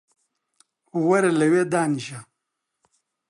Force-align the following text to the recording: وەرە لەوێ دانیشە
وەرە 1.07 1.31
لەوێ 1.39 1.63
دانیشە 1.73 2.19